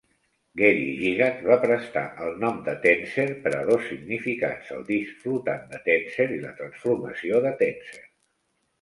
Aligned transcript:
Gary 0.59 0.85
Gygax 1.01 1.43
"va 1.49 1.57
prestar" 1.65 2.03
el 2.23 2.33
nom 2.45 2.57
de 2.71 2.75
Tenser 2.87 3.27
per 3.45 3.53
a 3.59 3.61
dos 3.73 3.87
significats, 3.93 4.75
el 4.79 4.85
"disc 4.91 5.23
flotant 5.29 5.71
de 5.77 5.85
Tenser" 5.93 6.31
i 6.41 6.45
la 6.51 6.59
"transformació 6.65 7.47
de 7.49 7.57
Tenser". 7.65 8.07